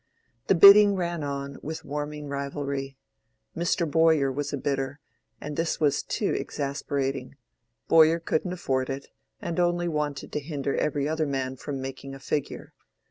[0.47, 2.97] The bidding ran on with warming rivalry.
[3.55, 3.85] Mr.
[3.85, 4.99] Bowyer was a bidder,
[5.39, 7.35] and this was too exasperating.
[7.87, 9.09] Bowyer couldn't afford it,
[9.43, 12.73] and only wanted to hinder every other man from making a figure.